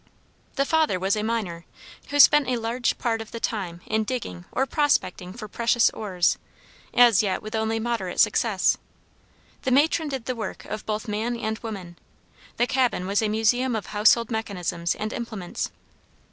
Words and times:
The 0.55 0.65
father 0.65 0.99
was 0.99 1.15
a 1.15 1.21
miner, 1.21 1.63
who 2.09 2.19
spent 2.19 2.47
a 2.47 2.57
large 2.57 2.97
part 2.97 3.21
of 3.21 3.29
the 3.29 3.39
time 3.39 3.81
in 3.85 4.03
digging 4.03 4.45
or 4.51 4.65
"prospecting" 4.65 5.31
for 5.31 5.47
precious 5.47 5.91
ores, 5.91 6.39
as 6.91 7.21
yet 7.21 7.43
with 7.43 7.53
only 7.53 7.79
moderate 7.79 8.19
success. 8.19 8.77
The 9.61 9.69
matron 9.69 10.09
did 10.09 10.25
the 10.25 10.35
work 10.35 10.65
of 10.65 10.87
both 10.87 11.07
man 11.07 11.37
and 11.37 11.59
woman. 11.59 11.99
The 12.57 12.65
cabin 12.65 13.05
was 13.05 13.21
a 13.21 13.29
museum 13.29 13.75
of 13.75 13.85
household 13.93 14.31
mechanisms 14.31 14.95
and 14.95 15.13
implements. 15.13 15.69